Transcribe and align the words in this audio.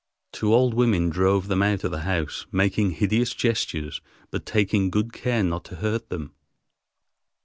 Two 0.31 0.51
old 0.51 0.73
women 0.73 1.11
drove 1.11 1.47
them 1.47 1.61
out 1.61 1.83
of 1.83 1.91
the 1.91 1.99
house, 1.99 2.47
making 2.51 2.89
hideous 2.93 3.35
gestures, 3.35 4.01
but 4.31 4.47
taking 4.47 4.89
good 4.89 5.13
care 5.13 5.43
not 5.43 5.63
to 5.65 5.75
hurt 5.75 6.09
them. 6.09 6.33